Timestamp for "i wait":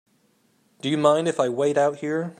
1.39-1.77